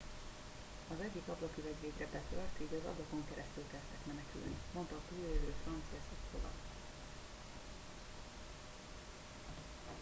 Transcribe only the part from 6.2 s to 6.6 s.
kowal